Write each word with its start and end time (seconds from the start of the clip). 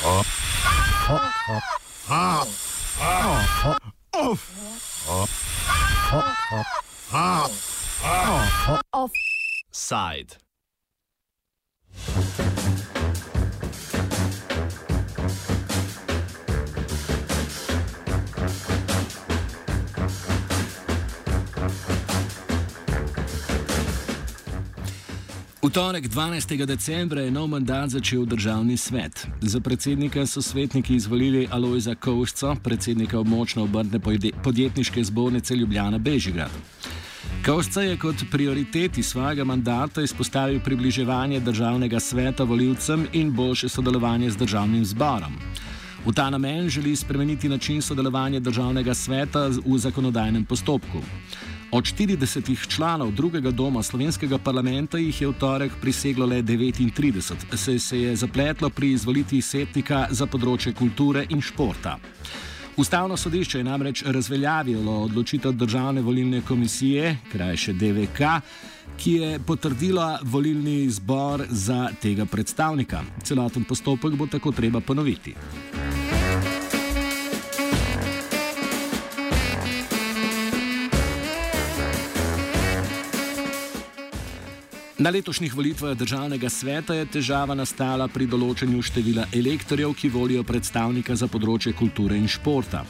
Offside. 0.00 2.67
Torek 25.78 26.08
12. 26.08 26.66
decembra 26.66 27.20
je 27.20 27.30
nov 27.30 27.46
mandat 27.46 27.90
začel 27.90 28.24
državni 28.24 28.76
svet. 28.76 29.26
Za 29.40 29.60
predsednika 29.60 30.26
so 30.26 30.42
svetniki 30.42 30.94
izvolili 30.94 31.46
Alojza 31.50 31.94
Kovšco, 31.94 32.56
predsednika 32.64 33.18
območne 33.18 33.62
obrtne 33.62 34.00
podjetniške 34.42 35.04
zbornice 35.04 35.54
Ljubljana 35.54 35.98
Bežigrad. 35.98 36.50
Kovšca 37.46 37.82
je 37.82 37.98
kot 37.98 38.24
prioriteti 38.30 39.02
svojega 39.02 39.44
mandata 39.44 40.02
izpostavil 40.02 40.58
približevanje 40.60 41.40
državnega 41.40 42.00
sveta 42.00 42.44
voljivcem 42.44 43.06
in 43.12 43.30
boljše 43.30 43.68
sodelovanje 43.68 44.30
z 44.30 44.36
državnim 44.36 44.84
zborom. 44.84 45.38
V 46.06 46.12
ta 46.12 46.30
namen 46.30 46.68
želi 46.68 46.96
spremeniti 46.96 47.48
način 47.48 47.82
sodelovanja 47.82 48.40
državnega 48.40 48.94
sveta 48.94 49.46
v 49.66 49.78
zakonodajnem 49.78 50.44
postopku. 50.44 51.02
Od 51.70 51.84
40 51.84 52.68
članov 52.68 53.10
drugega 53.12 53.50
doma 53.50 53.82
slovenskega 53.82 54.38
parlamenta 54.38 54.98
jih 54.98 55.20
je 55.20 55.28
v 55.28 55.34
torek 55.38 55.72
priseglo 55.80 56.26
le 56.26 56.42
39, 56.42 57.56
se, 57.56 57.78
se 57.78 58.00
je 58.00 58.16
zapletlo 58.16 58.70
pri 58.70 58.92
izvolitvi 58.92 59.42
setnika 59.42 60.06
za 60.10 60.26
področje 60.26 60.72
kulture 60.72 61.26
in 61.28 61.44
športa. 61.44 61.98
Ustavno 62.76 63.16
sodišče 63.16 63.58
je 63.58 63.64
namreč 63.64 64.02
razveljavilo 64.06 65.02
odločitev 65.02 65.52
Državne 65.52 66.00
volilne 66.00 66.40
komisije, 66.40 67.16
krajše 67.32 67.72
DVK, 67.72 68.20
ki 68.96 69.12
je 69.12 69.38
potrdila 69.38 70.18
volilni 70.22 70.88
zbor 70.90 71.44
za 71.50 71.88
tega 72.00 72.24
predstavnika. 72.24 73.02
Celoten 73.22 73.64
postopek 73.64 74.14
bo 74.16 74.26
tako 74.26 74.52
treba 74.52 74.80
ponoviti. 74.80 75.34
Na 84.98 85.10
letošnjih 85.10 85.54
volitvah 85.54 85.94
državnega 85.94 86.48
sveta 86.50 86.94
je 86.94 87.04
težava 87.06 87.54
nastala 87.54 88.08
pri 88.10 88.26
določanju 88.26 88.80
števila 88.82 89.28
elektorjev, 89.30 89.92
ki 89.94 90.08
volijo 90.10 90.42
predstavnika 90.42 91.14
za 91.14 91.28
področje 91.30 91.70
kulture 91.78 92.16
in 92.18 92.26
športa. 92.26 92.80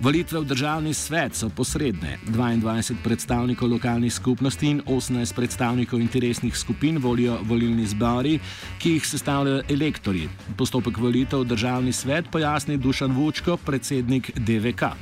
Volitve 0.00 0.40
v 0.40 0.48
državni 0.48 0.94
svet 0.96 1.36
so 1.36 1.50
posredne. 1.52 2.14
22 2.32 2.96
predstavnikov 3.04 3.68
lokalnih 3.74 4.14
skupnosti 4.14 4.70
in 4.72 4.80
18 4.88 5.36
predstavnikov 5.36 6.00
interesnih 6.00 6.56
skupin 6.56 6.96
volijo 6.96 7.36
volilni 7.44 7.84
zbori, 7.92 8.38
ki 8.80 8.94
jih 8.94 9.04
sestavljajo 9.04 9.66
elektorji. 9.68 10.30
Postopek 10.56 10.96
volitev 10.96 11.44
v 11.44 11.50
državni 11.52 11.92
svet 11.92 12.30
pojasni 12.32 12.78
Dušan 12.80 13.12
Vučko, 13.12 13.58
predsednik 13.66 14.32
DVK. 14.32 14.94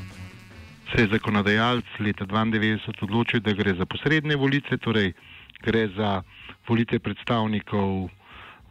Se 0.91 1.07
je 1.07 1.13
zakonodajalec 1.15 1.95
leta 2.01 2.27
1992 2.27 3.07
odločil, 3.07 3.41
da 3.47 3.55
gre 3.55 3.77
za 3.79 3.87
posredne 3.87 4.35
volitve, 4.37 4.83
torej 4.83 5.15
gre 5.63 5.87
za 5.97 6.23
volitve 6.69 6.99
predstavnikov 6.99 8.09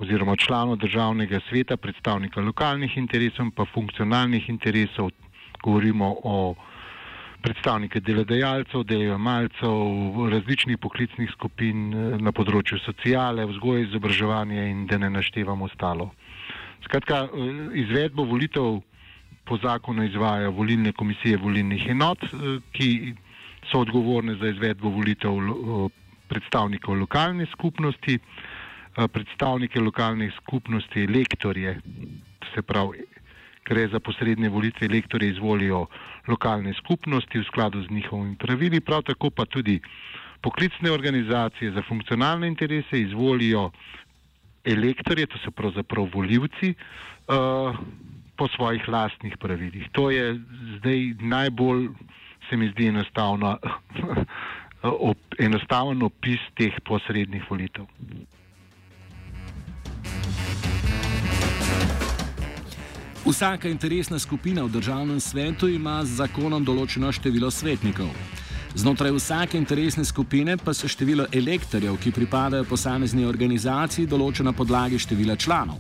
oziroma 0.02 0.36
članov 0.36 0.78
državnega 0.82 1.40
sveta, 1.50 1.78
predstavnika 1.78 2.42
lokalnih 2.42 2.98
interesov 2.98 3.46
in 3.46 3.52
pa 3.52 3.66
funkcionalnih 3.66 4.50
interesov. 4.50 5.12
Govorimo 5.64 6.16
o 6.24 6.56
predstavnike 7.42 8.00
delodajalcev, 8.00 8.84
delojemalcev, 8.84 10.30
različnih 10.32 10.78
poklicnih 10.78 11.30
skupin 11.34 11.94
eh, 11.94 12.18
na 12.22 12.32
področju 12.32 12.80
sociale, 12.86 13.46
vzgoje, 13.50 13.88
izobraževanja 13.90 14.66
in 14.70 14.86
da 14.90 14.98
ne 15.02 15.10
naštevam 15.10 15.62
ostalo. 15.66 16.12
Skratka, 16.86 17.24
eh, 17.26 17.64
izvedbo 17.86 18.26
volitev 18.26 18.82
po 19.46 19.58
zakonu 19.58 20.06
izvajajo 20.06 20.52
volilne 20.52 20.94
komisije 20.94 21.38
volilnih 21.38 21.88
enot, 21.94 22.24
eh, 22.24 22.60
ki 22.74 23.14
so 23.72 23.86
odgovorne 23.86 24.38
za 24.42 24.54
izvedbo 24.54 24.90
volitev 24.90 25.38
predstavnikov 26.32 26.96
lokalne 26.96 27.46
skupnosti, 27.52 28.16
eh, 28.18 29.08
predstavnike 29.08 29.80
lokalnih 29.80 30.32
skupnosti, 30.40 31.08
lektorje, 31.08 31.80
se 32.54 32.62
pravi, 32.62 33.04
gre 33.66 33.88
za 33.88 34.00
posredne 34.00 34.50
volitve, 34.50 34.88
lektorje 34.88 35.30
izvolijo 35.36 35.86
lokalne 36.28 36.74
skupnosti 36.74 37.40
v 37.40 37.48
skladu 37.48 37.84
z 37.84 37.92
njihovimi 37.92 38.36
pravili, 38.36 38.82
prav 38.82 39.04
tako 39.04 39.30
pa 39.30 39.46
tudi 39.46 39.80
poklicne 40.42 40.92
organizacije 40.92 41.72
za 41.72 41.82
funkcionalne 41.88 42.48
interese 42.48 43.02
izvolijo 43.02 43.72
elektorje, 44.66 45.26
to 45.26 45.38
so 45.38 45.52
pravzaprav 45.52 46.10
voljivci, 46.14 46.74
uh, 46.74 47.78
po 48.38 48.48
svojih 48.48 48.88
lastnih 48.90 49.38
pravilih. 49.38 49.90
To 49.92 50.10
je 50.10 50.40
zdaj 50.78 51.14
najbolj, 51.20 51.88
se 52.50 52.58
mi 52.58 52.70
zdi 52.70 52.88
enostavno, 52.88 53.58
op, 54.82 55.18
enostaven 55.38 56.02
opis 56.04 56.42
teh 56.58 56.74
posrednih 56.86 57.44
volitev. 57.50 57.86
Vsaka 63.26 63.70
interesna 63.70 64.20
skupina 64.20 64.64
v 64.64 64.70
državnem 64.70 65.20
svetu 65.20 65.68
ima 65.70 66.02
z 66.06 66.18
zakonom 66.18 66.66
določeno 66.66 67.12
število 67.14 67.52
svetnikov. 67.54 68.10
Znotraj 68.76 69.12
vsake 69.12 69.58
interesne 69.58 70.06
skupine 70.06 70.58
pa 70.58 70.74
se 70.74 70.88
število 70.88 71.28
elektorjev, 71.32 72.00
ki 72.02 72.12
pripadajo 72.12 72.66
posamezni 72.66 73.26
organizaciji, 73.26 74.08
določa 74.08 74.44
na 74.48 74.56
podlagi 74.58 75.00
števila 75.00 75.36
članov. 75.36 75.78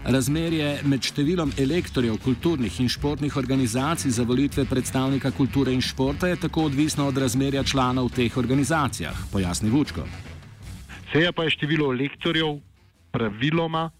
Razmerje 0.00 0.78
med 0.88 1.04
številom 1.04 1.50
elektorjev 1.60 2.14
kulturnih 2.24 2.72
in 2.80 2.88
športnih 2.88 3.34
organizacij 3.36 4.14
za 4.16 4.24
volitve 4.24 4.64
predstavnika 4.64 5.28
kulture 5.36 5.74
in 5.76 5.82
športa 5.84 6.30
je 6.30 6.38
tako 6.40 6.70
odvisno 6.70 7.04
od 7.10 7.18
razmerja 7.20 7.60
članov 7.68 8.08
v 8.08 8.14
teh 8.16 8.38
organizacijah, 8.40 9.18
pojasni 9.28 9.68
Vučko. 9.68 10.06
Seja 11.12 11.34
pa 11.36 11.44
je 11.44 11.52
število 11.52 11.90
elektorjev 11.92 12.62
praviloma 13.12 13.90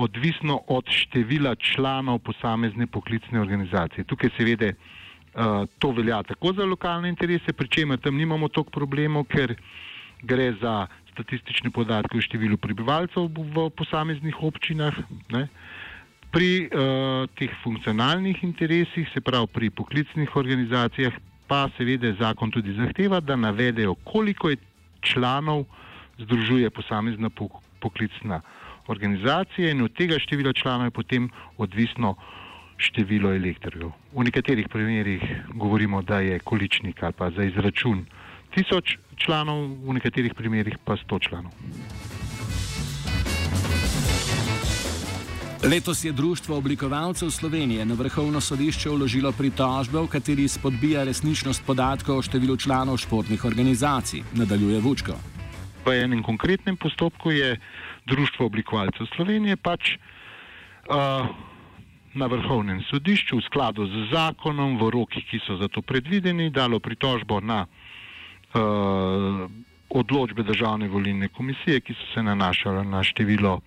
odvisno 0.00 0.62
od 0.66 0.88
števila 0.88 1.52
članov 1.60 2.22
posamezne 2.24 2.86
poklicne 2.86 3.40
organizacije. 3.40 4.08
Tukaj 4.08 4.32
seveda 4.38 4.72
uh, 4.72 5.68
to 5.78 5.92
velja 5.92 6.22
tako 6.22 6.54
za 6.56 6.64
lokalne 6.64 7.12
interese, 7.12 7.52
pri 7.52 7.68
čemer 7.68 8.00
tam 8.00 8.16
nimamo 8.16 8.48
toliko 8.48 8.72
problemov, 8.80 9.28
ker 9.28 9.58
gre 10.22 10.54
za 10.60 10.86
statistične 11.12 11.70
podatke 11.74 12.18
o 12.18 12.24
številu 12.24 12.58
prebivalcev 12.60 13.28
v 13.28 13.68
posameznih 13.76 14.36
občinah. 14.42 14.96
Ne. 15.34 15.48
Pri 16.30 16.68
uh, 16.70 17.26
teh 17.34 17.50
funkcionalnih 17.64 18.44
interesih, 18.46 19.08
se 19.10 19.20
pravi 19.20 19.50
pri 19.50 19.70
poklicnih 19.74 20.36
organizacijah, 20.36 21.14
pa 21.50 21.66
seveda 21.74 22.14
zakon 22.20 22.52
tudi 22.54 22.76
zahteva, 22.76 23.18
da 23.18 23.34
navedejo, 23.34 23.96
koliko 24.06 24.52
je 24.52 24.60
članov 25.02 25.66
združuje 26.20 26.70
posamezna 26.70 27.30
poklicna 27.80 28.40
organizacija 28.86 29.70
in 29.70 29.82
od 29.82 29.92
tega 29.92 30.18
števila 30.18 30.52
članov 30.52 30.86
je 30.86 30.90
potem 30.90 31.30
odvisno 31.58 32.14
število 32.76 33.34
elektorjev. 33.34 33.90
V 34.12 34.24
nekaterih 34.24 34.68
primerjih 34.68 35.22
govorimo, 35.54 36.02
da 36.02 36.20
je 36.20 36.38
količnik 36.38 37.02
ali 37.02 37.12
pa 37.12 37.30
za 37.30 37.44
izračun 37.44 38.06
tisoč 38.54 38.96
članov, 39.16 39.68
v 39.84 39.94
nekaterih 39.98 40.34
primerjih 40.34 40.78
pa 40.84 40.96
100 40.96 41.28
članov. 41.28 41.52
Letos 45.60 46.04
je 46.04 46.12
Društvo 46.12 46.56
oblikovalcev 46.56 47.30
Slovenije 47.30 47.84
na 47.84 47.94
vrhovno 47.94 48.40
sodišče 48.40 48.88
vložilo 48.88 49.32
pritožbe, 49.32 49.98
v 50.00 50.08
kateri 50.08 50.48
spodbija 50.48 51.04
resničnost 51.04 51.66
podatkov 51.66 52.18
o 52.18 52.22
številu 52.24 52.56
članov 52.56 52.96
športnih 52.96 53.44
organizacij, 53.44 54.22
nadaljuje 54.32 54.80
Vučko. 54.80 55.18
V 55.84 55.92
enem 55.92 56.22
konkretnem 56.22 56.76
postopku 56.76 57.30
je 57.30 57.60
Društvo 58.08 58.46
oblikovalcev 58.46 59.06
Slovenije 59.16 59.56
pač 59.56 60.00
uh, 60.00 61.28
na 62.14 62.26
vrhovnem 62.26 62.80
sodišču 62.88 63.36
v 63.36 63.44
skladu 63.44 63.84
z 63.84 64.08
zakonom, 64.16 64.80
v 64.80 64.90
rokih, 64.96 65.28
ki 65.28 65.44
so 65.44 65.60
za 65.60 65.68
to 65.68 65.84
predvideni, 65.84 66.48
dalo 66.48 66.80
pritožbo 66.80 67.40
na 67.44 67.68
uh, 67.68 67.68
odločbe 69.90 70.42
državne 70.42 70.88
volilne 70.88 71.28
komisije, 71.28 71.80
ki 71.80 71.94
so 71.94 72.06
se 72.14 72.22
nanašale 72.22 72.84
na 72.84 73.02
število 73.02 73.60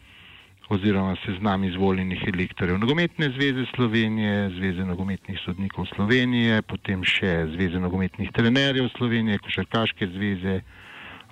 oziroma 0.70 1.16
seznam 1.26 1.64
izvoljenih 1.64 2.24
elektorjev 2.28 2.78
Nogometne 2.78 3.30
zveze 3.30 3.66
Slovenije, 3.76 4.50
Zveze 4.50 4.86
nogometnih 4.86 5.40
sodnikov 5.46 5.86
Slovenije, 5.96 6.62
potem 6.62 7.04
še 7.04 7.48
Zveze 7.54 7.80
nogometnih 7.80 8.32
trenerjev 8.32 8.90
Slovenije, 8.98 9.38
Košarkaške 9.44 10.08
zveze, 10.08 10.62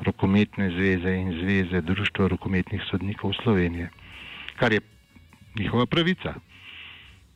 Rokometne 0.06 0.70
zveze 0.72 1.16
in 1.16 1.34
Zveze 1.40 1.82
Društva 1.82 2.28
rokometnih 2.28 2.82
sodnikov 2.90 3.34
Slovenije, 3.44 3.90
kar 4.60 4.74
je 4.74 4.82
njihova 5.60 5.86
pravica. 5.86 6.36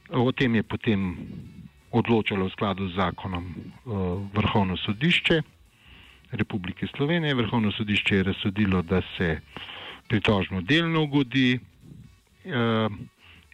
O 0.10 0.32
tem 0.32 0.56
je 0.56 0.64
potem 0.64 1.18
odločalo 1.92 2.46
v 2.46 2.52
skladu 2.52 2.90
z 2.90 2.96
zakonom 2.96 3.46
Vrhovno 4.34 4.78
sodišče 4.78 5.42
Republike 6.36 6.88
Slovenije. 6.88 7.36
Vrhovno 7.36 7.72
sodišče 7.72 8.16
je 8.16 8.24
razsodilo, 8.24 8.82
da 8.82 9.02
se 9.18 9.40
pritožno 10.08 10.62
delno 10.62 11.04
ugodi 11.04 11.60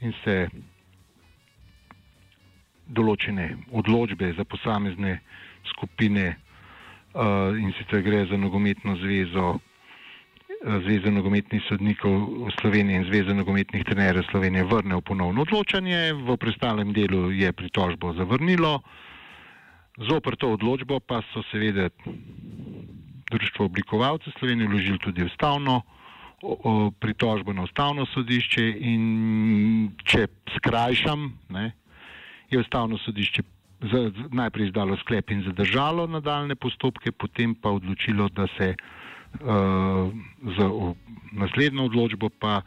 in 0.01 0.13
se 0.24 0.36
določene 2.88 3.48
odločbe 3.72 4.33
za 4.38 4.44
posamezne 4.44 5.19
skupine 5.72 6.25
in 7.62 7.74
sicer 7.78 8.01
gre 8.04 8.25
za 8.25 8.38
nogometno 8.38 8.95
zvezo 9.00 9.60
Zveze 10.62 11.10
nogometnih 11.10 11.63
sodnikov 11.66 12.51
Slovenije 12.60 13.00
in 13.00 13.06
Zveze 13.07 13.34
nogometnih 13.34 13.81
trenerjev 13.81 14.27
Slovenije 14.30 14.68
vrne 14.69 15.00
v 15.00 15.01
ponovno 15.01 15.42
odločanje, 15.42 16.13
v 16.13 16.36
preostalem 16.38 16.94
delu 16.94 17.31
je 17.34 17.50
pritožbo 17.50 18.13
zavrnilo. 18.13 18.84
Zopr 20.09 20.36
to 20.36 20.53
odločbo 20.53 21.00
pa 21.00 21.21
so 21.33 21.44
seveda 21.51 21.89
Društvo 23.31 23.65
oblikovalcev 23.65 24.33
Slovenije 24.39 24.68
vložili 24.68 25.00
tudi 25.00 25.24
ustavno 25.24 25.81
pritožbo 27.00 27.53
na 27.53 27.63
ustavno 27.63 28.06
sodišče 28.06 28.63
in 28.80 29.92
če 30.03 30.27
skrajšam, 30.57 31.30
ne, 31.50 31.71
je 32.50 32.59
ustavno 32.59 32.98
sodišče 32.98 33.44
najprej 34.31 34.68
izdalo 34.68 34.98
sklep 34.98 35.31
in 35.31 35.44
zadržalo 35.44 36.07
nadaljne 36.07 36.56
postopke, 36.56 37.12
potem 37.12 37.56
pa 37.56 37.69
odločilo, 37.69 38.30
da 38.30 38.48
se 38.57 38.75
uh, 38.75 40.12
za 40.57 40.69
naslednjo 41.31 41.86
odločbo 41.86 42.30
pa, 42.30 42.62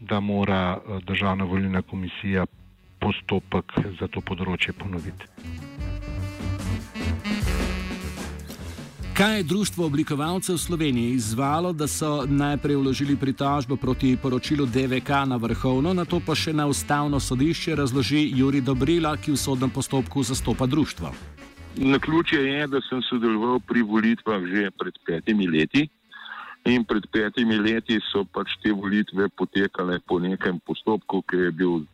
da 0.00 0.20
mora 0.20 0.76
uh, 0.76 1.02
Državna 1.04 1.44
volilna 1.44 1.82
komisija 1.82 2.46
postopek 3.00 3.72
za 4.00 4.08
to 4.08 4.20
področje 4.20 4.72
ponoviti. 4.72 5.69
Kaj 9.20 9.36
je 9.36 9.42
Društvo 9.42 9.86
oblikovalcev 9.86 10.56
Slovenije 10.56 11.10
izvalo, 11.10 11.72
da 11.72 11.86
so 11.86 12.24
najprej 12.26 12.76
vložili 12.76 13.16
pritožbo 13.16 13.76
proti 13.76 14.16
poročilu 14.22 14.66
DVK 14.66 15.08
na 15.26 15.36
vrhovno, 15.36 15.92
na 15.92 16.04
to 16.04 16.20
pa 16.26 16.32
še 16.34 16.54
na 16.56 16.64
ustavno 16.66 17.20
sodišče, 17.20 17.76
razloži 17.76 18.22
Juri 18.34 18.64
Dobrila, 18.64 19.12
ki 19.20 19.36
v 19.36 19.36
sodnem 19.36 19.70
postopku 19.70 20.22
zastopa 20.22 20.66
društvo. 20.66 21.12
Na 21.76 21.98
ključe 21.98 22.36
je, 22.36 22.66
da 22.66 22.80
sem 22.88 23.02
sodeloval 23.10 23.60
pri 23.60 23.82
volitvah 23.82 24.40
že 24.54 24.70
pred 24.70 24.96
petimi 25.04 25.46
leti 25.46 25.90
In 26.64 26.84
pred 26.84 27.04
petimi 27.12 27.56
leti 27.56 28.00
so 28.12 28.24
pač 28.24 28.56
te 28.62 28.72
volitve 28.72 29.28
potekale 29.28 30.00
po 30.00 30.18
nekem 30.18 30.60
postopku, 30.60 31.22
ki 31.22 31.36
je 31.36 31.50
bil 31.50 31.84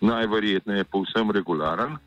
najverjetneje 0.00 0.84
povsem 0.84 1.30
regularen. 1.30 1.98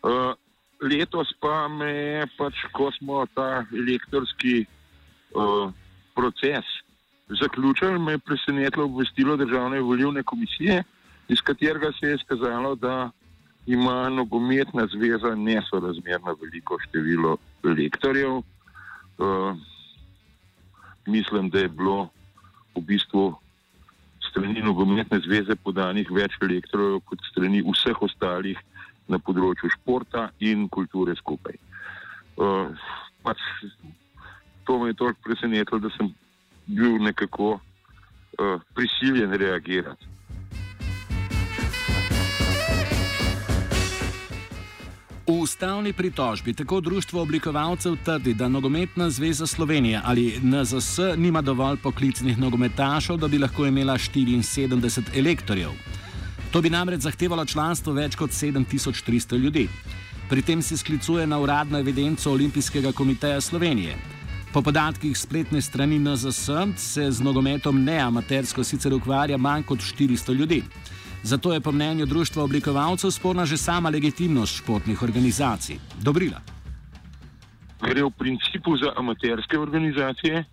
Uh, 0.00 0.32
letos 0.80 1.32
pa 1.40 1.68
me 1.68 1.90
je, 1.90 2.26
pač, 2.38 2.54
ko 2.72 2.90
smo 2.98 3.24
ta 3.34 3.64
elektorski 3.72 4.64
uh, 5.34 5.72
proces 6.14 6.64
zaključili, 7.28 7.98
me 7.98 8.12
je 8.12 8.18
presenetilo 8.18 8.84
obvestilo 8.84 9.36
Državne 9.36 9.80
volilne 9.80 10.22
komisije, 10.22 10.82
iz 11.28 11.40
katerega 11.40 11.92
se 12.00 12.06
je 12.06 12.18
skazalo, 12.18 12.74
da 12.74 13.10
ima 13.66 14.08
nogometna 14.08 14.86
zveza 14.86 15.34
nesorazmerno 15.34 16.36
veliko 16.42 16.78
število 16.88 17.36
lektorjev. 17.64 18.36
Uh, 19.18 19.56
mislim, 21.06 21.50
da 21.50 21.58
je 21.58 21.68
bilo 21.68 22.08
v 22.76 22.80
bistvu 22.80 23.34
strani 24.30 24.62
nogometne 24.62 25.18
zveze 25.24 25.56
podanih 25.56 26.10
več 26.10 26.36
elektorjev 26.42 27.00
kot 27.08 27.18
strani 27.32 27.62
vseh 27.64 28.02
ostalih 28.02 28.58
na 29.08 29.18
področju 29.18 29.70
športa 29.78 30.30
in 30.40 30.68
kulture 30.68 31.14
skupaj. 31.18 31.56
Uh, 32.36 32.74
pač, 33.22 33.40
to 34.66 34.78
me 34.78 34.90
je 34.90 34.98
toliko 34.98 35.22
presenetilo, 35.24 35.80
da 35.80 35.92
sem 35.96 36.10
bil 36.66 36.98
nekako 37.02 37.56
uh, 37.56 38.60
prisiljen 38.74 39.32
reagirati. 39.32 40.16
V 45.26 45.32
ustavni 45.42 45.92
pritožbi 45.92 46.52
tako 46.54 46.80
Društvo 46.80 47.22
oblikovalcev 47.22 47.96
trdi, 48.04 48.34
da 48.34 48.48
Nogometna 48.48 49.10
zveza 49.10 49.46
Slovenije 49.46 50.00
ali 50.04 50.40
NZS 50.42 50.98
nima 51.16 51.42
dovolj 51.42 51.76
poklicnih 51.82 52.38
nogometašov, 52.38 53.16
da 53.16 53.28
bi 53.28 53.38
lahko 53.38 53.66
imela 53.66 53.94
74 53.94 55.18
elektorjev. 55.18 55.70
To 56.50 56.62
bi 56.62 56.70
namreč 56.70 57.00
zahtevalo 57.00 57.44
članstvo 57.44 57.92
več 57.92 58.16
kot 58.16 58.30
7300 58.30 59.38
ljudi. 59.38 59.68
Pri 60.28 60.42
tem 60.42 60.62
se 60.62 60.76
sklicuje 60.76 61.26
na 61.26 61.38
uradno 61.38 61.78
evidenco 61.78 62.32
Olimpijskega 62.32 62.92
komiteja 62.92 63.40
Slovenije. 63.40 63.96
Po 64.52 64.62
podatkih 64.62 65.18
spletne 65.18 65.62
strani 65.62 65.98
NZS 65.98 66.50
se 66.76 67.10
z 67.10 67.22
nogometom 67.22 67.84
neamatersko 67.84 68.64
sicer 68.64 68.94
ukvarja 68.94 69.36
manj 69.36 69.62
kot 69.62 69.78
400 69.78 70.34
ljudi. 70.34 70.62
Zato 71.22 71.52
je 71.52 71.60
po 71.60 71.72
mnenju 71.72 72.06
društva 72.06 72.42
oblikovalcev 72.44 73.10
sporna 73.10 73.44
že 73.46 73.56
sama 73.56 73.90
legitimnost 73.90 74.56
športnih 74.56 75.02
organizacij. 75.02 75.76
Dobrila. 76.00 76.40
Gre 77.82 78.02
v 78.04 78.10
principu 78.18 78.76
za 78.76 78.92
amaterske 78.96 79.58
organizacije 79.58 80.44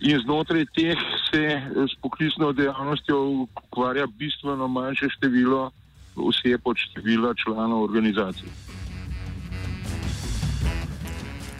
in 0.00 0.20
znotraj 0.24 0.64
teh 0.74 0.98
se 1.30 1.62
s 1.92 1.94
poklicno 2.02 2.52
dejavnostjo 2.52 3.18
ukvarja 3.66 4.06
bistveno 4.06 4.68
manjše 4.68 5.08
število 5.08 5.70
oseb 6.16 6.60
od 6.64 6.76
števila 6.76 7.34
članov 7.44 7.82
organizacij. 7.82 8.48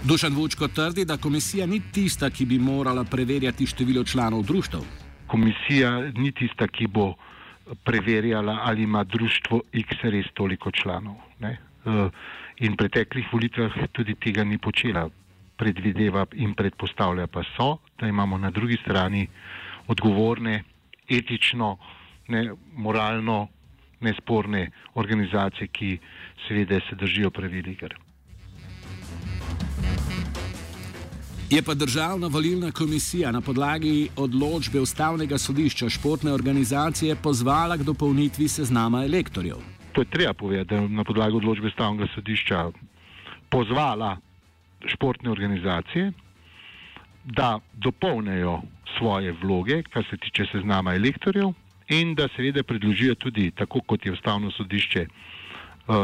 Dušan 0.04 0.34
Vučko 0.34 0.68
trdi, 0.68 1.04
da 1.04 1.16
komisija 1.16 1.66
ni 1.66 1.80
tista, 1.92 2.30
ki 2.30 2.44
bi 2.46 2.58
morala 2.58 3.04
preverjati 3.04 3.66
število 3.66 4.04
članov 4.04 4.42
društv. 4.42 4.78
Komisija 5.26 5.90
ni 6.00 6.32
tista, 6.32 6.68
ki 6.68 6.86
bo 6.86 7.14
preverjala, 7.84 8.58
ali 8.62 8.82
ima 8.82 9.04
društvo 9.04 9.62
X 9.72 9.88
res 10.02 10.26
toliko 10.34 10.70
članov. 10.70 11.14
Ne? 11.38 11.58
Eh, 11.84 12.10
in 12.56 12.72
v 12.72 12.76
preteklih 12.76 13.28
volitvah 13.32 13.72
tudi 13.92 14.14
tega 14.14 14.44
ni 14.44 14.58
počela. 14.58 15.08
Predvideva 15.56 16.26
in 16.32 16.54
predpostavlja 16.54 17.26
pa 17.26 17.42
so, 17.56 17.78
da 18.00 18.08
imamo 18.08 18.38
na 18.38 18.50
drugi 18.50 18.78
strani 18.80 19.26
odgovorne, 19.90 20.62
etično, 21.08 21.76
ne, 22.28 22.44
moralno 22.72 23.48
nesporne 24.00 24.70
organizacije, 24.94 25.68
ki 25.68 25.98
seveda 26.46 26.80
se 26.88 26.96
držijo 26.96 27.30
pravil 27.30 27.68
igr. 27.68 27.94
Je 31.50 31.62
pa 31.62 31.74
državna 31.74 32.26
volilna 32.26 32.70
komisija 32.72 33.32
na 33.32 33.40
podlagi 33.40 34.08
odločbe 34.16 34.80
ustavnega 34.80 35.38
sodišča 35.38 35.88
športne 35.88 36.32
organizacije 36.32 37.16
pozvala 37.16 37.76
k 37.76 37.82
dopolnitvi 37.82 38.48
seznama 38.48 39.02
elektorjev. 39.04 39.56
To 39.92 40.00
je 40.00 40.10
treba 40.10 40.34
povedati, 40.34 40.68
da 40.68 40.76
je 40.76 40.88
na 40.88 41.04
podlagi 41.04 41.36
odločbe 41.36 41.66
ustavnega 41.66 42.06
sodišča 42.14 42.70
pozvala 43.50 44.16
športne 44.86 45.30
organizacije, 45.30 46.12
da 47.24 47.58
dopolnijo 47.72 48.60
svoje 48.98 49.32
vloge, 49.32 49.82
kar 49.82 50.04
se 50.10 50.16
tiče 50.16 50.46
seznama 50.52 50.94
elektorjev, 50.94 51.52
in 51.88 52.14
da 52.14 52.28
seveda 52.36 52.62
predložijo 52.62 53.14
tudi, 53.14 53.50
tako 53.50 53.80
kot 53.80 54.06
je 54.06 54.12
ustavno 54.12 54.50
sodišče 54.50 55.06
uh, 55.06 55.96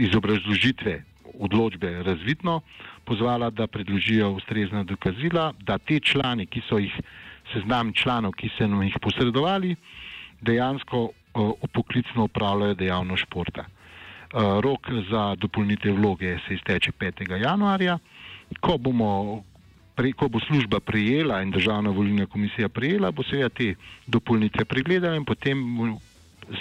iz 0.00 0.16
obrazložitve 0.16 1.02
odločbe 1.38 2.02
razvidno, 2.02 2.60
pozvala, 3.04 3.50
da 3.50 3.66
predložijo 3.66 4.30
ustrezna 4.30 4.84
dokazila, 4.84 5.52
da 5.60 5.78
te 5.78 6.00
člani, 6.00 6.46
ki 6.46 6.62
so 6.68 6.78
jih 6.78 6.94
seznam 7.52 7.92
članov, 7.92 8.32
ki 8.32 8.50
so 8.56 8.66
nam 8.66 8.82
jih 8.82 8.96
posredovali, 9.02 9.76
dejansko 10.40 11.08
poklicno 11.72 12.24
upravljajo 12.24 12.74
dejavnost 12.74 13.22
športa. 13.26 13.64
Rok 14.62 14.90
za 15.10 15.34
dopolnitev 15.34 15.94
vloge 15.94 16.38
se 16.46 16.54
izteče 16.54 16.92
5. 16.92 17.42
januarja. 17.42 17.98
Ko, 18.60 18.78
bomo, 18.78 19.42
ko 19.94 20.28
bo 20.28 20.40
služba 20.40 20.80
prijela 20.80 21.42
in 21.42 21.50
državna 21.50 21.90
volilna 21.90 22.26
komisija 22.26 22.68
prijela, 22.68 23.12
bo 23.12 23.22
seveda 23.22 23.48
te 23.48 23.74
dopolnitve 24.06 24.64
pregledala 24.64 25.16
in 25.16 25.24
potem 25.24 25.58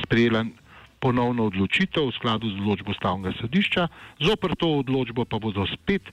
sprejela 0.03 0.45
ponovno 0.99 1.49
odločitev 1.51 2.07
v 2.07 2.15
skladu 2.15 2.49
z 2.49 2.61
odločbo 2.61 2.93
stavnega 2.93 3.35
sodišča, 3.41 3.87
zopr 4.23 4.55
to 4.55 4.69
odločbo 4.79 5.25
pa 5.25 5.39
bodo 5.39 5.65
spet 5.67 6.07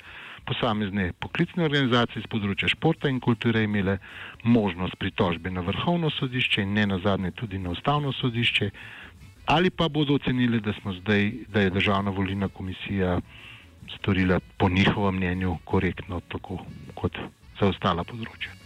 posamezne 0.48 1.12
poklicne 1.20 1.62
organizacije 1.64 2.24
z 2.24 2.30
področja 2.32 2.70
športa 2.72 3.10
in 3.12 3.20
kulture 3.20 3.62
imele 3.62 3.98
možnost 4.42 4.96
pritožbe 4.98 5.52
na 5.52 5.62
vrhovno 5.62 6.10
sodišče 6.10 6.64
in 6.64 6.74
ne 6.74 6.88
nazadnje 6.96 7.30
tudi 7.36 7.60
na 7.60 7.70
ustavno 7.76 8.12
sodišče, 8.12 8.70
ali 9.46 9.70
pa 9.70 9.88
bodo 9.88 10.16
ocenili, 10.18 10.60
da, 10.60 10.72
zdaj, 10.72 11.30
da 11.52 11.60
je 11.60 11.76
državna 11.76 12.10
volilna 12.10 12.48
komisija 12.48 13.20
storila 13.98 14.40
po 14.58 14.68
njihovem 14.68 15.16
mnenju 15.16 15.58
korektno, 15.64 16.20
tako 16.28 16.58
kot 16.94 17.18
za 17.60 17.68
ostala 17.68 18.04
področja. 18.04 18.56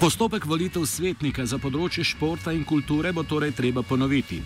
Postopek 0.00 0.46
volitev 0.48 0.86
svetnika 0.88 1.44
za 1.44 1.58
področje 1.60 2.06
športa 2.08 2.54
in 2.56 2.64
kulture 2.64 3.12
bo 3.12 3.20
torej 3.22 3.52
treba 3.52 3.82
ponoviti. 3.82 4.40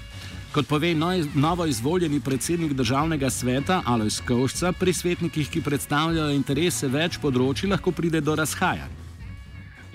Kot 0.55 0.67
pove 0.67 0.91
novo 0.95 1.67
izvoljeni 1.67 2.21
predsednik 2.21 2.73
državnega 2.75 3.31
sveta 3.31 3.81
Alois 3.87 4.21
Kovšca, 4.21 4.73
pri 4.73 4.93
svetnikih, 4.93 5.49
ki 5.51 5.63
predstavljajo 5.63 6.35
interese 6.35 6.91
več 6.91 7.19
področji, 7.23 7.71
lahko 7.71 7.91
pride 7.91 8.21
do 8.21 8.35
razhajanj. 8.39 8.93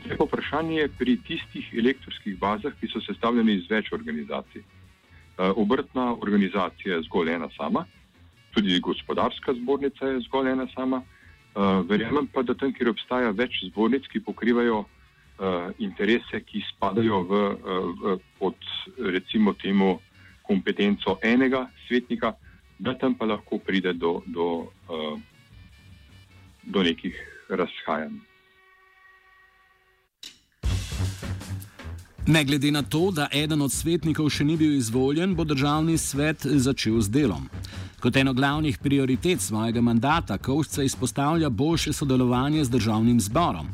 Lepo 0.09 0.25
vprašanje 0.27 0.75
je 0.79 0.89
pri 0.99 1.17
tistih 1.27 1.69
elektronskih 1.83 2.35
bazah, 2.39 2.75
ki 2.79 2.87
so 2.91 3.03
sestavljene 3.03 3.55
iz 3.59 3.67
več 3.71 3.91
organizacij. 3.95 4.63
Eh, 5.39 5.51
obrtna 5.55 6.15
organizacija 6.21 6.95
je 6.95 7.01
zgolj 7.01 7.29
ena 7.31 7.47
sama, 7.57 7.85
tudi 8.51 8.79
gospodarska 8.79 9.53
zbornica 9.53 10.05
je 10.05 10.19
zgolj 10.19 10.51
ena 10.51 10.67
sama. 10.75 11.01
Eh, 11.55 11.83
verjamem 11.89 12.27
pa, 12.27 12.41
da 12.43 12.53
tam, 12.53 12.73
kjer 12.73 12.89
obstaja 12.89 13.31
več 13.31 13.61
zbornic, 13.69 14.07
ki 14.11 14.19
pokrivajo 14.19 14.81
eh, 14.83 15.71
interese, 15.79 16.43
ki 16.43 16.63
spadajo 16.73 17.21
v, 17.29 17.39
v, 18.01 18.17
pod 18.39 18.67
recimo 18.99 19.53
temu 19.53 20.01
kompetenco 20.43 21.15
enega 21.23 21.69
svetnika, 21.87 22.33
da 22.79 22.97
tam 22.99 23.15
pa 23.15 23.25
lahko 23.25 23.61
pride 23.63 23.93
do, 23.93 24.19
do, 24.27 24.47
do 26.63 26.83
nekih 26.83 27.15
razhajanj. 27.49 28.28
Ne 32.29 32.43
glede 32.43 32.71
na 32.71 32.81
to, 32.81 33.11
da 33.11 33.27
eden 33.33 33.61
od 33.61 33.71
svetnikov 33.73 34.27
še 34.29 34.45
ni 34.45 34.53
bil 34.57 34.75
izvoljen, 34.77 35.31
bo 35.33 35.41
državni 35.49 35.95
svet 35.97 36.43
začel 36.45 36.99
z 37.01 37.09
delom. 37.09 37.47
Kot 38.03 38.19
eno 38.21 38.35
glavnih 38.37 38.77
prioritet 38.77 39.41
svojega 39.41 39.81
mandata 39.81 40.37
Kovšca 40.37 40.85
izpostavlja 40.85 41.49
boljše 41.49 41.93
sodelovanje 41.93 42.63
z 42.63 42.69
državnim 42.69 43.17
zborom. 43.19 43.73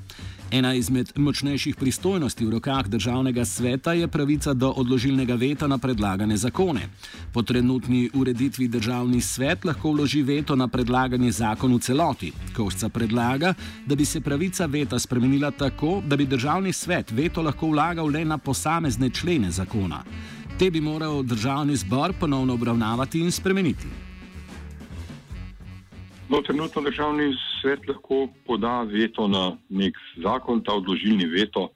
Ena 0.56 0.74
izmed 0.74 1.10
močnejših 1.20 1.76
pristojnosti 1.76 2.46
v 2.46 2.50
rokah 2.50 2.88
državnega 2.88 3.44
sveta 3.46 3.94
je 3.94 4.08
pravica 4.08 4.54
do 4.54 4.70
odložilnega 4.72 5.36
veta 5.36 5.68
na 5.68 5.78
predlagane 5.78 6.38
zakone. 6.38 6.86
Po 7.34 7.42
trenutni 7.44 8.10
ureditvi 8.14 8.68
državni 8.68 9.20
svet 9.22 9.66
lahko 9.66 9.92
vloži 9.92 10.22
veto 10.24 10.56
na 10.56 10.68
predlagani 10.68 11.32
zakon 11.32 11.76
v 11.76 11.80
celoti. 11.80 12.32
Košca 12.56 12.90
predlaga, 12.90 13.54
da 13.86 13.96
bi 13.96 14.06
se 14.06 14.22
pravica 14.22 14.66
veta 14.66 15.00
spremenila 15.00 15.52
tako, 15.52 16.02
da 16.08 16.16
bi 16.16 16.26
državni 16.26 16.74
svet 16.74 17.12
veto 17.12 17.42
lahko 17.42 17.74
vlagal 17.76 18.08
le 18.08 18.26
na 18.26 18.38
posamezne 18.38 19.10
člene 19.10 19.52
zakona. 19.52 20.04
Te 20.60 20.72
bi 20.72 20.82
moral 20.82 21.24
državni 21.24 21.76
zbor 21.76 22.14
ponovno 22.20 22.54
obravnavati 22.54 23.20
in 23.20 23.32
spremeniti. 23.32 24.05
No, 26.30 26.42
trenutno 26.42 26.82
državni 26.82 27.36
svet 27.62 27.88
lahko 27.88 28.28
poda 28.46 28.82
veto 28.82 29.28
na 29.28 29.58
nek 29.70 29.98
zakon, 30.24 30.64
ta 30.64 30.74
odložilni 30.74 31.26
veto 31.26 31.70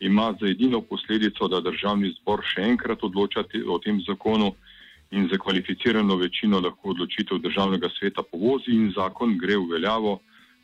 ima 0.00 0.32
za 0.40 0.48
edino 0.48 0.80
posledico, 0.80 1.48
da 1.48 1.60
državni 1.60 2.14
zbor 2.20 2.40
še 2.54 2.64
enkrat 2.72 3.04
odloča 3.04 3.44
o 3.68 3.78
tem 3.78 4.00
zakonu 4.06 4.54
in 5.10 5.28
za 5.28 5.36
kvalificirano 5.38 6.16
večino 6.16 6.60
lahko 6.60 6.94
odločitev 6.94 7.38
državnega 7.44 7.90
sveta 7.98 8.24
povozi 8.32 8.72
in 8.72 8.88
zakon 8.96 9.36
gre 9.38 9.60
v 9.60 9.68
veljavo 9.74 10.18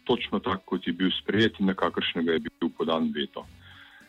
točno 0.05 0.41
tako, 0.41 0.65
kot 0.65 0.87
je 0.87 0.97
bil 0.97 1.13
sprejet 1.21 1.61
in 1.61 1.69
na 1.69 1.77
kakršnega 1.77 2.33
je 2.33 2.47
bil 2.49 2.73
podan 2.79 3.13
veto. 3.13 3.45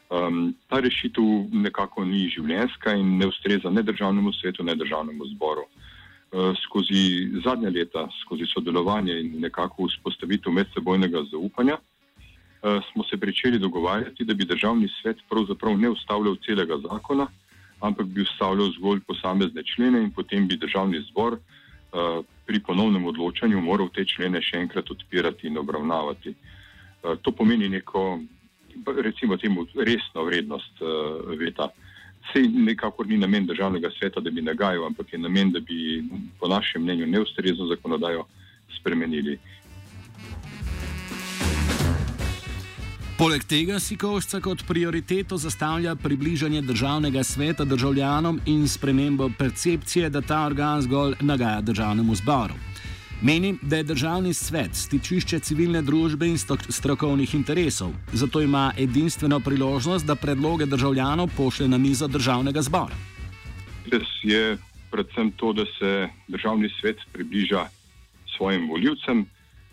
Um, 0.10 0.56
ta 0.72 0.80
rešitev 0.80 1.52
nekako 1.52 2.06
ni 2.06 2.30
življenska 2.32 2.96
in 2.96 3.18
ne 3.20 3.28
ustreza 3.28 3.70
ne 3.70 3.84
državnemu 3.84 4.34
svetu, 4.34 4.64
ne 4.64 4.80
državnemu 4.80 5.28
zboru. 5.36 5.68
Eh, 5.68 5.89
skozi 6.66 7.30
zadnja 7.44 7.70
leta, 7.70 8.08
skozi 8.22 8.46
sodelovanje 8.46 9.20
in 9.20 9.40
nekako 9.42 9.88
vzpostavitev 9.90 10.54
medsebojnega 10.54 11.24
zaupanja, 11.32 11.78
eh, 11.78 12.80
smo 12.92 13.04
se 13.04 13.18
pričeli 13.18 13.60
dogovarjati, 13.60 14.26
da 14.26 14.34
bi 14.34 14.46
državni 14.46 14.90
svet 15.02 15.18
pravzaprav 15.30 15.78
ne 15.78 15.90
ustavljal 15.90 16.36
celega 16.46 16.78
zakona, 16.78 17.28
ampak 17.80 18.06
bi 18.06 18.22
ustavljal 18.22 18.72
zgolj 18.72 19.00
posamezne 19.08 19.64
člene 19.64 20.04
in 20.04 20.12
potem 20.12 20.48
bi 20.48 20.58
državni 20.58 21.02
zbor 21.10 21.34
eh, 21.34 22.22
pri 22.46 22.60
ponovnem 22.60 23.06
odločanju 23.06 23.62
moral 23.62 23.90
te 23.90 24.06
člene 24.06 24.42
še 24.42 24.58
enkrat 24.58 24.92
odpirati 24.92 25.48
in 25.48 25.58
obravnavati. 25.58 26.34
To 27.22 27.32
pomeni 27.32 27.70
neko, 27.70 28.20
recimo 28.86 29.38
temu, 29.38 29.64
resno 29.76 30.24
vrednost 30.24 30.82
veta. 31.40 31.70
Sej 32.34 32.48
nekako 32.48 33.04
ni 33.04 33.18
namen 33.18 33.46
državnega 33.46 33.90
sveta, 34.00 34.20
da 34.20 34.30
bi 34.30 34.42
nagajal, 34.42 34.86
ampak 34.86 35.14
je 35.14 35.20
namen, 35.20 35.52
da 35.52 35.60
bi 35.60 36.04
po 36.40 36.48
našem 36.48 36.84
mnenju 36.84 37.08
neustrezno 37.08 37.68
zakonodajo 37.68 38.26
spremenili. 38.80 39.40
Poleg 43.20 43.44
tega 43.44 43.82
si 43.84 43.98
Košca 44.00 44.40
kot 44.40 44.62
prioriteto 44.68 45.38
zastavlja 45.38 45.96
približanje 45.96 46.62
državnega 46.62 47.24
sveta 47.24 47.66
državljanom 47.66 48.40
in 48.46 48.68
spremembo 48.68 49.30
percepcije, 49.40 50.10
da 50.10 50.22
ta 50.22 50.46
organ 50.46 50.82
zgolj 50.82 51.16
nagaja 51.20 51.62
državnemu 51.62 52.16
zboru. 52.16 52.54
Meni, 53.22 53.58
da 53.62 53.76
je 53.76 53.84
državni 53.84 54.34
svet 54.34 54.76
stičišče 54.80 55.40
civilne 55.44 55.82
družbe 55.84 56.28
in 56.28 56.38
strokovnih 56.70 57.34
interesov, 57.36 57.92
zato 58.14 58.40
ima 58.42 58.72
edinstveno 58.80 59.40
priložnost, 59.44 60.06
da 60.08 60.16
predloge 60.16 60.66
državljanov 60.66 61.28
pošlje 61.38 61.68
na 61.68 61.78
mizo 61.78 62.08
državnega 62.08 62.62
zbora. 62.62 62.96
Res 63.92 64.08
je 64.24 64.56
predvsem 64.92 65.34
to, 65.36 65.52
da 65.54 65.66
se 65.66 66.08
državni 66.28 66.72
svet 66.80 67.04
približa 67.12 67.66
svojim 68.38 68.70
voljivcem. 68.70 69.26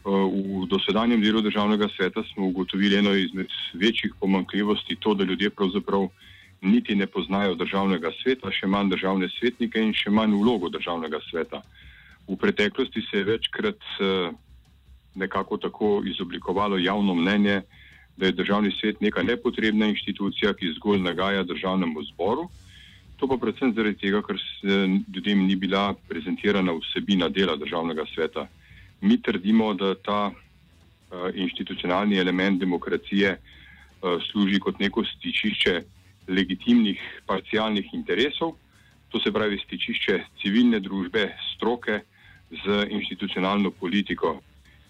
V 0.05 0.67
dosedanjem 0.67 1.23
delu 1.23 1.41
državnega 1.43 1.87
sveta 1.97 2.26
smo 2.35 2.50
ugotovili 2.50 2.99
eno 2.99 3.15
izmed 3.15 3.47
večjih 3.75 4.15
pomankljivosti, 4.21 4.97
to, 5.00 5.15
da 5.15 5.25
ljudje 5.25 5.50
pravzaprav 5.50 6.09
niti 6.62 6.95
ne 6.95 7.07
poznajo 7.07 7.55
državnega 7.55 8.11
sveta, 8.23 8.50
še 8.50 8.67
manj 8.67 8.91
državne 8.91 9.31
svetnike 9.38 9.79
in 9.79 9.95
še 9.95 10.11
manj 10.11 10.35
vlogo 10.35 10.69
državnega 10.69 11.23
sveta. 11.31 11.62
V 12.28 12.37
preteklosti 12.37 13.02
se 13.11 13.18
je 13.18 13.25
večkrat 13.25 13.80
eh, 14.00 14.30
nekako 15.14 15.56
tako 15.56 16.02
izoblikovalo 16.06 16.78
javno 16.78 17.14
mnenje, 17.14 17.62
da 18.16 18.26
je 18.26 18.33
državni 18.33 18.73
svet 18.80 19.00
neka 19.00 19.23
nepotrebna 19.23 19.87
inštitucija, 19.87 20.54
ki 20.54 20.73
zgolj 20.76 21.00
nagaja 21.00 21.42
državnemu 21.42 22.02
zboru. 22.02 22.49
To 23.16 23.28
pa 23.28 23.37
predvsem 23.40 23.73
zaradi 23.75 23.99
tega, 24.00 24.23
ker 24.23 24.40
se 24.40 24.76
ljudem 25.14 25.47
ni 25.47 25.56
bila 25.56 25.95
prezentirana 26.09 26.73
vsebina 26.73 27.28
dela 27.28 27.56
državnega 27.56 28.04
sveta. 28.14 28.47
Mi 29.00 29.21
trdimo, 29.23 29.75
da 29.75 29.95
ta 29.95 30.21
uh, 30.30 31.28
institucionalni 31.35 32.18
element 32.18 32.61
demokracije 32.61 33.37
uh, 33.37 34.21
služi 34.30 34.61
kot 34.61 34.80
neko 34.80 35.04
stičišče 35.04 35.83
legitimnih 36.28 37.00
parcialnih 37.26 37.95
interesov, 37.95 38.56
to 39.09 39.21
se 39.21 39.33
pravi 39.33 39.59
stičišče 39.64 40.21
civilne 40.42 40.80
družbe, 40.80 41.30
stroke, 41.54 42.00
z 42.50 42.87
institucionalno 42.91 43.71
politiko. 43.71 44.41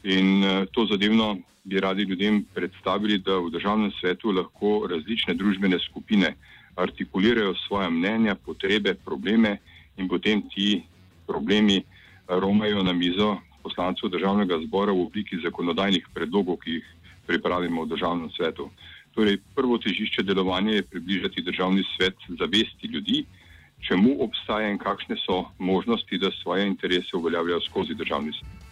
In 0.04 0.42
uh, 0.44 0.66
to 0.72 0.86
zadevno 0.86 1.38
bi 1.64 1.80
radi 1.80 2.02
ljudem 2.02 2.44
predstavili, 2.54 3.18
da 3.18 3.38
v 3.38 3.50
državnem 3.50 3.90
svetu 4.00 4.30
lahko 4.30 4.86
različne 4.90 5.34
družbene 5.34 5.78
skupine 5.88 6.34
artikulirajo 6.76 7.54
svoje 7.66 7.90
mnenja, 7.90 8.34
potrebe, 8.34 8.94
probleme 8.94 9.58
in 9.96 10.08
potem 10.08 10.42
ti 10.54 10.82
problemi 11.26 11.82
romajo 12.28 12.82
na 12.82 12.92
mizo 12.92 13.36
poslancev 13.62 14.10
državnega 14.14 14.60
zbora 14.66 14.92
v 14.92 15.06
obliki 15.08 15.40
zakonodajnih 15.42 16.06
predlogov, 16.14 16.60
ki 16.62 16.78
jih 16.78 16.86
pripravimo 17.26 17.82
v 17.82 17.90
državnem 17.90 18.30
svetu. 18.36 18.70
Torej, 19.16 19.40
prvo 19.56 19.78
težišče 19.82 20.22
delovanja 20.22 20.76
je 20.76 20.86
približati 20.86 21.42
državni 21.42 21.82
svet 21.96 22.14
zavesti 22.38 22.86
ljudi, 22.86 23.24
čemu 23.88 24.16
obstaja 24.20 24.68
in 24.70 24.78
kakšne 24.78 25.16
so 25.26 25.44
možnosti, 25.58 26.18
da 26.18 26.30
svoje 26.42 26.66
interese 26.66 27.16
uveljavljajo 27.16 27.60
skozi 27.60 27.94
državni 27.94 28.32
svet. 28.32 28.66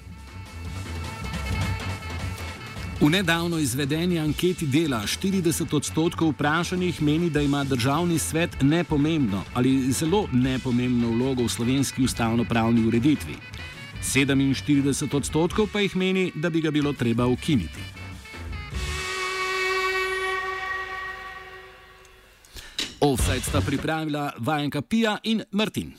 V 3.01 3.11
nedavno 3.11 3.59
izvedeni 3.59 4.19
anketi 4.19 4.67
dela 4.67 5.03
40 5.03 5.77
odstotkov 5.77 6.31
vprašanih 6.31 7.03
meni, 7.03 7.31
da 7.31 7.41
ima 7.41 7.65
državni 7.65 8.19
svet 8.19 8.63
nepomembno 8.63 9.43
ali 9.55 9.93
zelo 9.93 10.29
nepomembno 10.33 11.09
vlogo 11.09 11.43
v 11.43 11.49
slovenski 11.49 12.03
ustavno-pravni 12.03 12.87
ureditvi. 12.87 13.35
47 14.01 15.17
odstotkov 15.17 15.69
pa 15.73 15.81
jih 15.81 15.97
meni, 15.97 16.33
da 16.35 16.51
bi 16.51 16.61
ga 16.61 16.71
bilo 16.71 16.93
treba 16.93 17.27
ukiniti. 17.27 18.04
Offside 23.05 23.41
sta 23.41 23.61
pripravila 23.61 24.33
vajenka 24.39 24.83
Pija 24.83 25.19
in 25.23 25.45
Martin. 25.51 25.93